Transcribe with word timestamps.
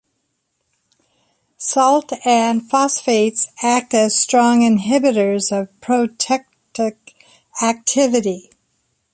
Salt 1.59 2.11
and 2.25 2.67
phosphates 2.67 3.49
act 3.61 3.93
as 3.93 4.17
strong 4.17 4.61
inhibitors 4.61 5.51
of 5.51 5.69
proteolytic 5.79 6.97
activity. 7.61 8.49